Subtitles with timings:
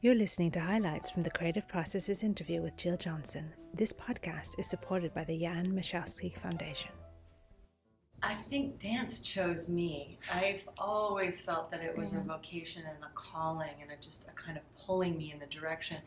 [0.00, 3.52] You're listening to highlights from the Creative Processes interview with Jill Johnson.
[3.74, 6.92] This podcast is supported by the Jan Michalski Foundation.
[8.22, 10.18] I think dance chose me.
[10.32, 12.20] I've always felt that it was Yeah.
[12.20, 15.46] a vocation and a calling and a, just a kind of pulling me in the
[15.46, 15.98] direction.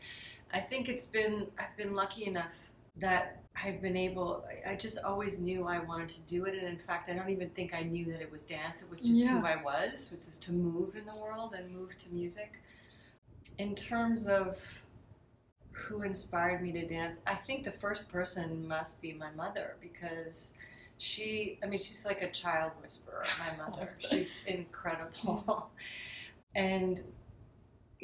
[0.52, 2.54] I think it's been, I've been lucky enough
[2.96, 6.54] that I've been able, I- just always knew I wanted to do it.
[6.54, 8.82] And in fact, I don't even think I knew that it was dance.
[8.82, 9.38] It was just Yeah.
[9.40, 12.60] who I was, which is to move in the world and move to music.
[13.58, 14.58] In terms of
[15.72, 20.54] who inspired me to dance, I think the first person must be my mother because
[20.96, 25.68] she i mean she's like a child whisperer my mother she's incredible
[26.54, 27.02] and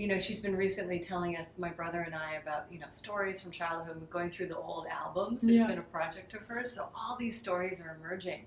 [0.00, 3.40] you know she's been recently telling us my brother and i about you know stories
[3.42, 5.66] from childhood going through the old albums it's Yeah.
[5.66, 8.44] been a project of hers so all these stories are emerging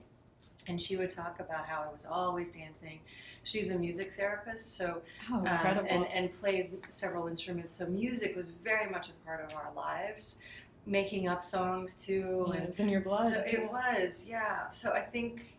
[0.67, 2.99] and she would talk about how i was always dancing
[3.43, 5.89] she's a music therapist so Oh, um, incredible.
[5.91, 7.73] and, and plays several instruments.
[7.73, 10.37] So music was very much a part of our lives,
[10.85, 12.45] making up songs too.
[12.49, 13.33] Yeah, and it's in your blood.
[13.33, 14.69] So it was, yeah.
[14.69, 15.57] So I think,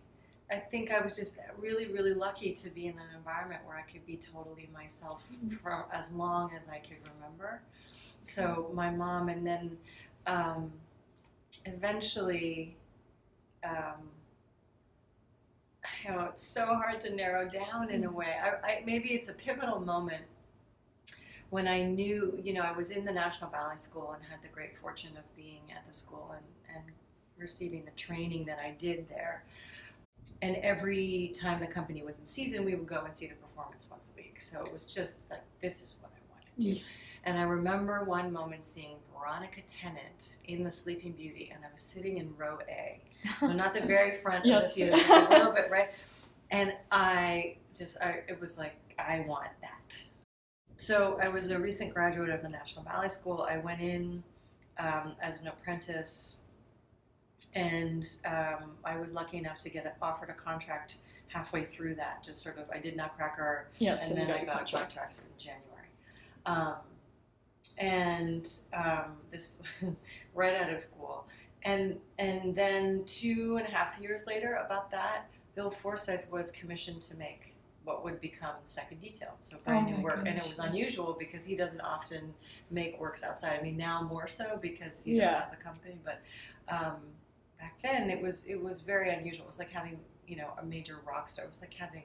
[0.50, 3.83] I think I was just really, really lucky to be in an environment where I
[3.83, 5.23] could be totally myself
[5.62, 7.62] for as long as I could remember.
[8.20, 9.77] So my mom, and then
[10.27, 10.72] um,
[11.65, 12.77] eventually.
[13.65, 14.11] Um,
[16.05, 18.34] you know, it's so hard to narrow down in a way.
[18.42, 20.25] I, I, maybe it's a pivotal moment
[21.50, 24.49] when I knew, you know, I was in the National Ballet School and had the
[24.49, 26.84] great fortune of being at the school and, and
[27.38, 29.44] receiving the training that I did there.
[30.43, 33.89] And every time the company was in season, we would go and see the performance
[33.91, 34.41] once a week.
[34.41, 36.69] So it was just like, this is what I want to do.
[36.69, 36.83] Yeah.
[37.25, 41.83] And I remember one moment seeing Veronica Tennant in The Sleeping Beauty, and I was
[41.83, 43.01] sitting in row A.
[43.41, 44.79] So not the very front Yes.
[44.79, 45.89] of the theater, a little bit right.
[46.51, 49.99] And I just, I, it was like, I want that.
[50.77, 53.47] So I was a recent graduate of the National Ballet School.
[53.49, 54.23] I went in
[54.79, 56.39] um, as an apprentice,
[57.55, 60.97] and um, I was lucky enough to get offered a contract
[61.28, 62.22] halfway through that.
[62.22, 64.94] Just sort of, I did Nutcracker, yes, and and then you I got a contract.
[64.94, 65.88] contract in January.
[66.47, 66.75] Um,
[67.78, 69.60] and um, this
[70.34, 71.27] right out of school,
[71.65, 75.22] and and then two and a half years later, about that,
[75.55, 77.53] Bill Forsythe was commissioned to make
[77.84, 81.44] what would become second detail, so brand Oh new work, and it was unusual because
[81.44, 82.32] he doesn't often
[82.71, 83.59] make works outside.
[83.59, 85.25] I mean, now more so because he Yeah.
[85.32, 86.21] doesn't have the company, but
[86.69, 86.97] um,
[87.64, 89.44] back then it was it was very unusual.
[89.44, 91.44] It was like having you know a major rock star.
[91.44, 92.02] It was like having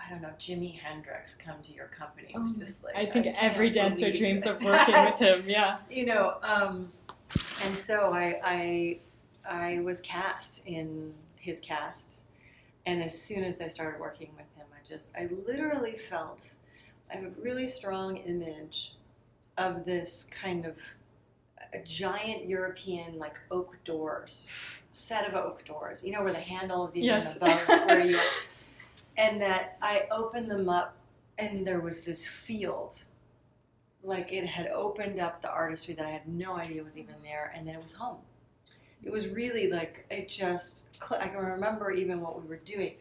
[0.00, 2.28] I don't know Jimi Hendrix come to your company.
[2.34, 5.44] It was Oh, just like I think can't every dancer dreams of working with him.
[5.46, 5.78] Yeah.
[5.90, 6.88] you know, um,
[7.64, 8.98] and so I, I
[9.46, 12.22] I was cast in his cast,
[12.86, 16.54] and as soon as I started working with him, I just I literally felt
[17.12, 18.96] I have a really strong image
[19.58, 20.76] of this kind of
[21.74, 24.48] a giant European like oak doors,
[24.92, 26.04] set of oak doors.
[26.04, 27.36] You know where the handle is even Yes.
[27.36, 28.18] above where you,
[29.16, 30.96] and that I opened them up,
[31.38, 32.94] and there was this field
[34.02, 37.52] like it had opened up the artistry that I had no idea was even there,
[37.56, 38.18] and then it was home.
[39.02, 40.86] It was really like it just.
[41.10, 42.94] I can remember even what we were doing,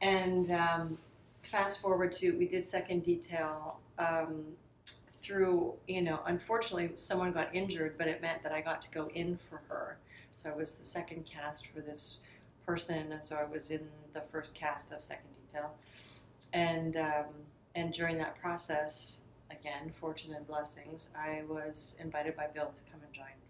[0.00, 0.98] and um,
[1.42, 4.44] fast forward to we did second detail um,
[5.24, 5.74] through.
[5.88, 9.36] You know, unfortunately, someone got injured, but it meant that I got to go in
[9.36, 9.96] for her.
[10.34, 12.18] So I was the second cast for this
[12.66, 15.74] person, and so I was in the first cast of second detail,
[16.52, 17.26] and um,
[17.74, 23.00] and during that process again, fortune and blessings, I was invited by Bill to come
[23.04, 23.43] and join.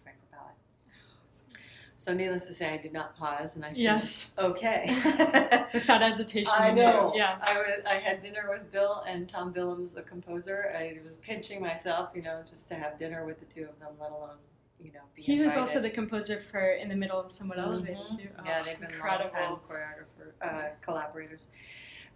[2.05, 4.31] So, needless to say, I did not pause, and I said, Yes.
[4.37, 4.85] "Okay."
[5.73, 6.53] Without hesitation.
[6.55, 7.15] I know.
[7.17, 7.39] Yeah.
[7.41, 7.83] I was.
[7.87, 10.71] I had dinner with Bill and Thom Willems, the composer.
[10.79, 13.93] I was pinching myself, you know, just to have dinner with the two of them,
[13.99, 14.37] let alone,
[14.79, 17.97] you know, be He was also the composer for In the Middle of Somewhat Elevated
[17.97, 18.17] Mhm.
[18.19, 18.29] too.
[18.45, 19.31] Yeah, Oh, they've been incredible.
[19.41, 21.49] long-time choreographer uh, collaborators.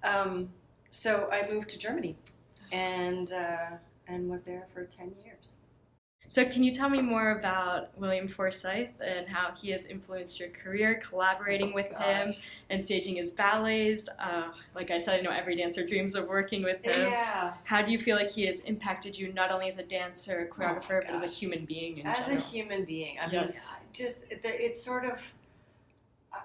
[0.02, 0.50] Um,
[0.90, 2.14] so I moved to Germany,
[2.73, 3.70] and uh,
[4.06, 5.52] and was there for ten years.
[6.30, 10.50] So, can you tell me more about William Forsythe and how he has influenced your
[10.50, 12.34] career, collaborating with him
[12.69, 14.10] and staging his ballets?
[14.20, 17.10] Uh, like I said, I know every dancer dreams of working with him.
[17.10, 17.54] Yeah.
[17.64, 21.00] How do you feel like he has impacted you not only as a dancer, choreographer,
[21.06, 23.80] but as a human being in As a human being, I Yes.
[23.80, 25.32] mean, just it- it's sort of,
[26.34, 26.38] uh,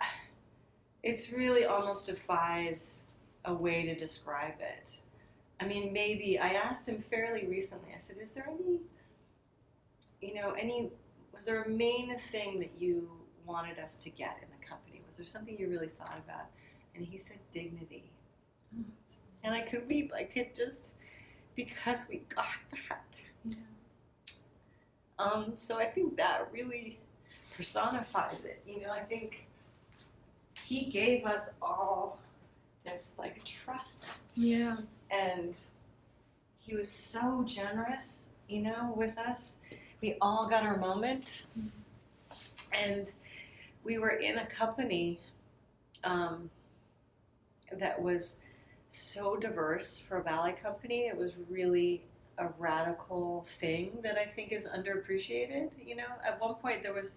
[1.04, 3.04] it's really almost defies
[3.44, 5.02] a way to describe it.
[5.60, 7.94] I mean, maybe I asked him fairly recently.
[7.94, 8.80] I said, "Is there any,
[10.24, 10.90] you know, any?
[11.34, 13.10] Was there a main thing that you
[13.46, 15.02] wanted us to get in the company?
[15.06, 16.46] Was there something you really thought about?"
[16.96, 18.10] And he said, "Dignity."
[19.44, 20.14] and I could weep.
[20.16, 20.94] I could just
[21.56, 22.46] because we got
[22.90, 23.22] that.
[23.46, 23.56] Yeah.
[25.20, 27.00] Um, so I think that really
[27.56, 28.64] personifies it.
[28.66, 29.46] You know, I think
[30.64, 32.20] he gave us all
[32.86, 34.78] this like trust Yeah.
[35.12, 35.56] and
[36.60, 39.58] he was so generous, you know, with us.
[40.04, 41.72] We all got our moment, Mhm.
[42.74, 43.14] and
[43.86, 45.22] we were in a company
[46.04, 46.52] um,
[47.72, 48.40] that was
[48.90, 51.08] so diverse for a ballet company.
[51.08, 52.04] It was really
[52.38, 55.72] a radical thing that I think is underappreciated.
[55.82, 57.16] You know, at one point there was.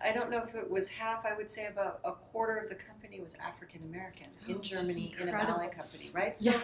[0.00, 1.26] I don't know if it was half.
[1.26, 5.16] I would say about a quarter of the company was African American Oh, in Germany
[5.18, 6.38] in a ballet company, right?
[6.38, 6.60] So Yeah.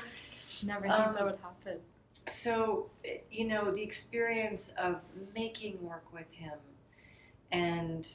[0.62, 1.80] Never Um, that would happen.
[2.28, 2.90] So
[3.30, 5.02] you know the experience of
[5.34, 6.58] making work with him
[7.52, 8.06] and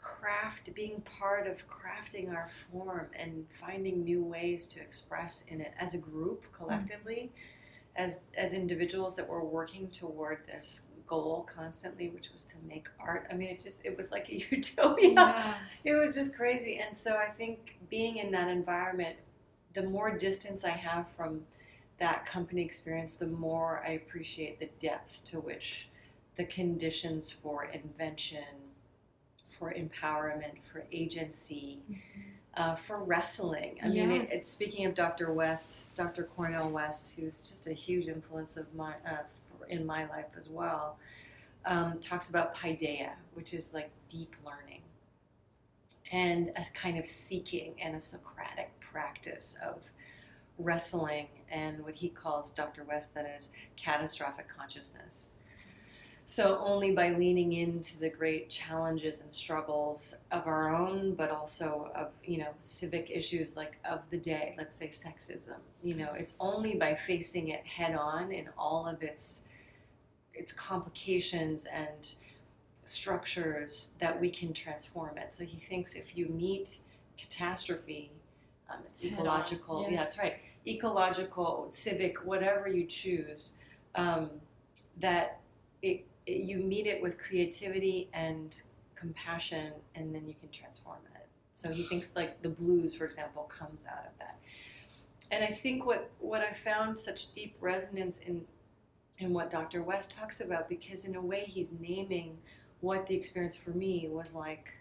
[0.00, 5.72] craft being part of crafting our form and finding new ways to express in it
[5.78, 7.32] as a group collectively
[7.96, 13.26] as as individuals that were working toward this goal constantly which was to make art
[13.30, 15.54] i mean it just it was like a utopia Yeah.
[15.84, 16.80] it was just crazy.
[16.86, 19.16] And so I think being in that environment,
[19.74, 21.42] the more distance I have from
[21.98, 25.88] that company experience, the more I appreciate the depth to which
[26.36, 28.44] the conditions for invention,
[29.48, 31.80] for empowerment, for agency,
[32.56, 33.78] uh, for wrestling.
[33.82, 34.30] I mean, it, Yes.
[34.30, 35.32] it's speaking of Dr.
[35.32, 36.24] West, Dr.
[36.24, 39.24] Cornel West, who's just a huge influence of my uh,
[39.68, 40.98] in my life as well.
[41.66, 44.80] Um, talks about paideia, which is like deep learning,
[46.12, 49.76] and a kind of seeking and a Socratic practice of
[50.58, 52.84] wrestling and what he calls Dr.
[52.84, 55.32] West that is catastrophic consciousness.
[56.26, 61.90] So only by leaning into the great challenges and struggles of our own, but also
[61.94, 65.56] of you know civic issues like of the day, let's say sexism.
[65.82, 69.44] You know, it's only by facing it head on in all of its
[70.34, 72.14] its complications and
[72.84, 75.32] structures that we can transform it.
[75.32, 76.78] So he thinks if you meet
[77.16, 78.10] catastrophe,
[78.68, 79.86] um, it's ecological.
[79.88, 80.36] Yeah, that's right.
[80.68, 83.52] Ecological, civic, whatever you choose,
[83.94, 84.30] um,
[85.00, 85.40] that
[85.82, 88.62] it, it, you meet it with creativity and
[88.94, 91.26] compassion, and then you can transform it.
[91.52, 94.38] So he thinks like the blues, for example, comes out of that.
[95.30, 98.44] And I think what what I found such deep resonance in
[99.18, 99.82] in what Dr.
[99.82, 102.38] West talks about, because in a way he's naming
[102.80, 104.72] what the experience for me was like.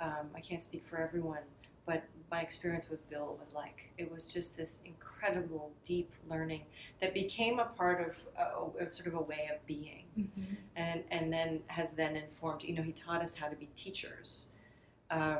[0.00, 1.42] Um, I can't speak for everyone,
[1.84, 6.62] but my experience with Bill was like it was just this incredible, deep learning
[7.00, 8.16] that became a part of
[8.78, 10.56] a, a sort of a way of being Mhm.
[10.76, 12.62] and and then has then informed.
[12.62, 14.46] You know, he taught us how to be teachers.
[15.10, 15.38] Um,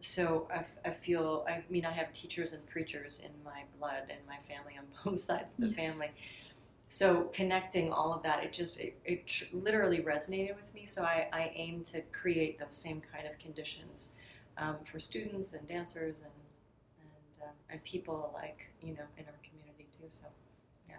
[0.00, 0.48] so
[0.84, 1.44] I feel.
[1.48, 5.20] I mean, I have teachers and preachers in my blood and my family on both
[5.20, 5.76] sides of the Yes.
[5.76, 6.10] family.
[6.88, 10.84] So connecting all of that, it just it, it tr- literally resonated with me.
[10.86, 14.10] So I, I aim to create those same kind of conditions
[14.58, 16.26] um, for students and dancers and,
[17.42, 20.06] um, and people alike, you know, in our community too.
[20.08, 20.26] So
[20.88, 20.96] yeah,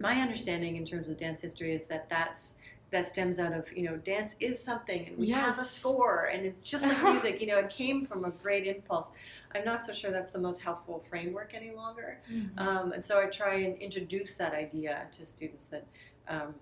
[0.00, 2.56] my understanding in terms of dance history is that that's
[2.90, 6.46] that stems out of you know dance is something and we have a score and
[6.46, 9.12] it's just like music you know it came from a great impulse
[9.54, 12.58] i'm not so sure that's the most helpful framework any longer Mhm.
[12.58, 15.86] um, and so I try and introduce that idea to students that
[16.28, 16.54] um,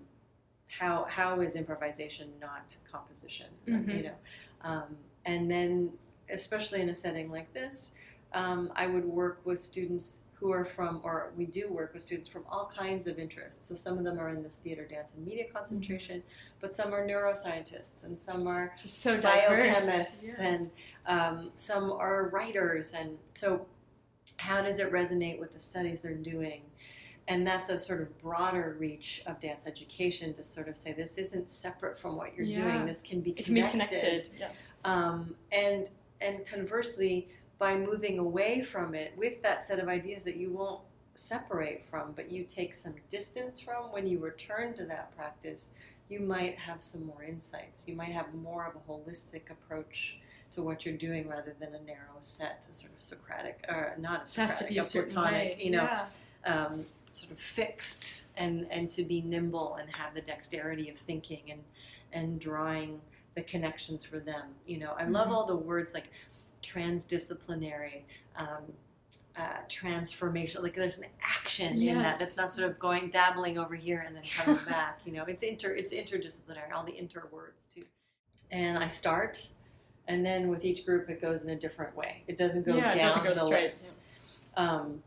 [0.69, 3.95] how how is improvisation not composition, Mhm.
[3.97, 4.15] you know,
[4.61, 5.93] um, and then
[6.29, 7.93] especially in a setting like this,
[8.33, 12.27] um, I would work with students who are from, or we do work with students
[12.29, 13.67] from all kinds of interests.
[13.67, 16.21] So some of them are in this theater, dance, and media concentration,
[16.61, 20.45] but some are neuroscientists, and some are Just so biochemists Yeah.
[20.45, 20.71] and
[21.07, 23.65] um, some are writers and so
[24.37, 26.61] how does it resonate with the studies they're doing
[27.29, 31.17] and that's a sort of broader reach of dance education to sort of say this
[31.17, 32.61] isn't separate from what you're Yeah.
[32.61, 34.29] doing this can be It can be connected, connected.
[34.37, 34.73] Yes.
[34.85, 35.89] Um, and
[36.21, 37.27] and conversely
[37.59, 40.81] by moving away from it with that set of ideas that you won't
[41.15, 45.71] separate from but you take some distance from when you return to that practice
[46.09, 50.19] you might have some more insights you might have more of a holistic approach
[50.51, 54.19] to what you're doing rather than a narrow set a sort of socratic or not
[54.19, 56.05] a It has to socratic a platonic you know Yeah.
[56.45, 61.49] um, sort of fixed and and to be nimble and have the dexterity of thinking
[61.49, 61.63] and
[62.13, 63.01] and drawing
[63.33, 65.31] the connections for them you know i love Mhm.
[65.31, 66.11] all the words like
[66.63, 68.01] transdisciplinary
[68.35, 68.63] um,
[69.37, 73.75] uh, transformation like there's an action in that that's not sort of going dabbling over
[73.75, 77.67] here and then coming back you know it's inter it's interdisciplinary all the inter words
[77.73, 77.83] too
[78.49, 79.47] and i start
[80.07, 82.89] and then with each group it goes in a different way it doesn't go yeah,
[82.89, 83.63] down it doesn't go the straight.
[83.65, 83.97] list
[84.55, 85.03] um,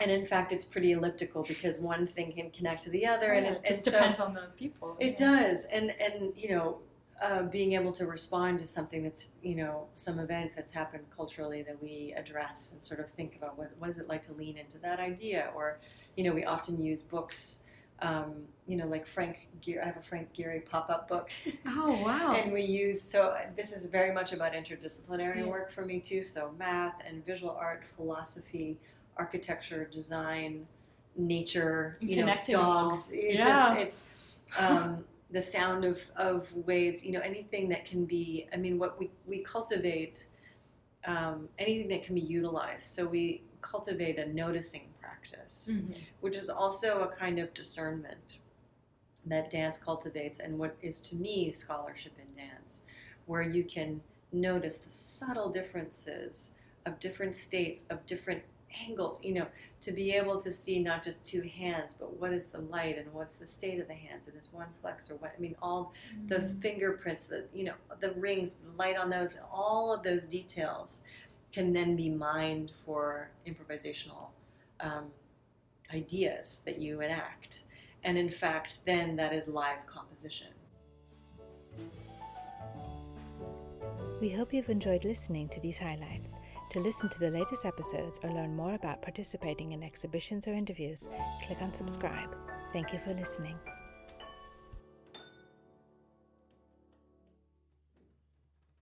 [0.00, 3.46] and in fact, it's pretty elliptical because one thing can connect to the other, and
[3.46, 4.96] it, it just so- depends on the people.
[4.98, 5.42] It yeah.
[5.42, 6.78] does, and and you know,
[7.20, 11.62] uh, being able to respond to something that's you know some event that's happened culturally
[11.62, 14.56] that we address and sort of think about what what is it like to lean
[14.56, 15.78] into that idea, or
[16.16, 17.64] you know, we often use books.
[18.02, 19.82] Um, you know, like Frank Gehry.
[19.82, 21.28] I have a Frank Gehry pop-up book.
[21.66, 22.32] Oh wow.
[22.34, 25.44] and we use so this is very much about interdisciplinary Yeah.
[25.48, 28.78] work for me too so math and visual art philosophy
[29.18, 30.66] architecture design
[31.14, 32.90] nature You know connected them all.
[32.90, 33.74] dogs it's Yeah.
[33.76, 34.04] just it's
[34.58, 38.98] um, the sound of, of waves you know anything that can be i mean what
[38.98, 40.26] we, we cultivate
[41.06, 45.96] um, anything that can be utilized so we cultivate a noticing practice Mhm.
[46.20, 48.38] which is also a kind of discernment
[49.26, 52.84] that dance cultivates and what is to me scholarship in dance
[53.26, 54.00] where you can
[54.32, 56.52] notice the subtle differences
[56.86, 58.42] of different states of different
[58.88, 59.46] angles you know
[59.80, 63.12] to be able to see not just two hands but what is the light and
[63.12, 65.92] what's the state of the hands and is one flexed or what i mean all
[66.28, 66.60] the Mm-hmm.
[66.60, 71.02] fingerprints the you know the rings the light on those all of those details
[71.52, 74.28] can then be mined for improvisational
[74.80, 75.06] um,
[75.92, 77.64] ideas that you enact
[78.04, 80.48] and in fact then that is live composition
[84.20, 86.38] We hope you've enjoyed listening to these highlights.
[86.70, 91.08] To listen to the latest episodes or learn more about participating in exhibitions or interviews,
[91.44, 92.36] click on subscribe.
[92.72, 93.56] Thank you for listening.